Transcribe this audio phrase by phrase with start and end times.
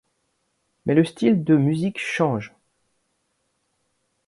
[0.87, 2.55] Mais le style de musique change.